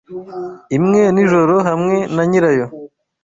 imwe 0.77 1.01
nijoro 1.13 1.53
hamwe 1.67 1.97
na 2.15 2.23
nyirayo 2.29 2.65